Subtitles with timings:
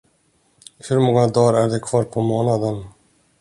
[0.89, 2.85] Hur många dar är det kvar på månaden?